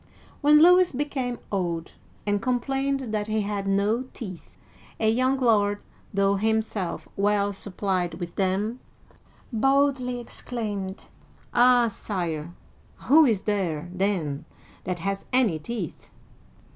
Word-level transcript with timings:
'* 0.23 0.41
When 0.41 0.63
Louis 0.63 0.91
became 0.91 1.37
old 1.51 1.91
and 2.25 2.41
complained 2.41 3.13
that 3.13 3.27
he 3.27 3.41
had 3.41 3.67
no 3.67 4.01
teeth, 4.15 4.57
a 4.99 5.07
young 5.11 5.39
lord, 5.39 5.77
though 6.11 6.37
himself 6.37 7.07
well 7.15 7.53
supplied 7.53 8.15
with 8.15 8.35
them, 8.35 8.79
boldly 9.53 10.19
exclaimed, 10.19 11.05
"Ah, 11.53 11.87
Sire, 11.87 12.51
who 13.11 13.25
is 13.25 13.43
there, 13.43 13.89
then, 13.93 14.45
that 14.85 14.97
has 14.97 15.25
any 15.31 15.59
teeth 15.59 16.09